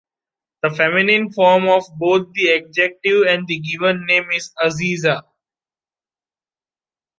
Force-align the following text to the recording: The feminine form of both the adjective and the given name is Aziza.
The 0.63 0.71
feminine 0.71 1.31
form 1.31 1.67
of 1.69 1.83
both 1.95 2.31
the 2.33 2.53
adjective 2.55 3.27
and 3.27 3.45
the 3.47 3.59
given 3.59 4.07
name 4.07 4.31
is 4.31 4.51
Aziza. 4.57 5.25